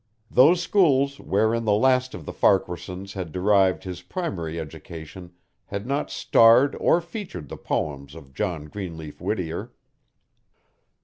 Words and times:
Those 0.31 0.59
schools 0.63 1.19
wherein 1.19 1.63
the 1.65 1.73
last 1.75 2.15
of 2.15 2.25
the 2.25 2.33
Farquaharsons 2.33 3.13
had 3.13 3.31
derived 3.31 3.83
his 3.83 4.01
primary 4.01 4.59
education 4.59 5.31
had 5.67 5.85
not 5.85 6.09
starred 6.09 6.73
or 6.79 7.01
featured 7.01 7.49
the 7.49 7.57
poems 7.57 8.15
of 8.15 8.33
John 8.33 8.65
Greenleaf 8.65 9.21
Whittier. 9.21 9.73